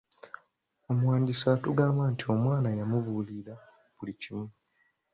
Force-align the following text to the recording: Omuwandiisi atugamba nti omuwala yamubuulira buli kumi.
Omuwandiisi 0.91 1.45
atugamba 1.55 2.01
nti 2.11 2.23
omuwala 2.33 2.69
yamubuulira 2.79 3.53
buli 3.95 4.13
kumi. 4.21 4.53